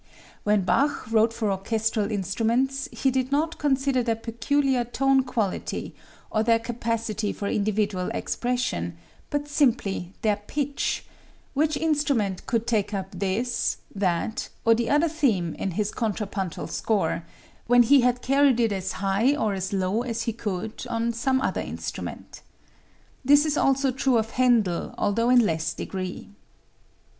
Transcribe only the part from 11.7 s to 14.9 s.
instrument could take up this, that or the